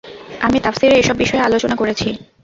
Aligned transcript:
আমি 0.41 0.57
তাফসীরে 0.59 0.95
এসব 0.97 1.15
বিষয়ে 1.17 1.45
আলোচনা 1.47 1.75
করেছি। 1.75 2.07